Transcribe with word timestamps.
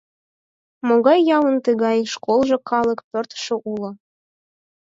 Могай 0.87 1.19
ялын 1.37 1.57
тыгай 1.65 1.97
школжо, 2.13 2.57
калык 2.69 2.99
пӧртшӧ 3.09 3.53
уло? 3.71 3.91